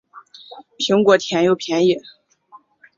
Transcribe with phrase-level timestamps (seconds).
[0.79, 2.01] 苹果甜又便宜